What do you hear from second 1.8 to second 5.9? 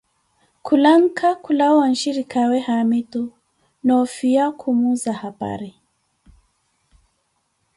wa nshirikaawe Haamitu, noofiya Khumuza hapari.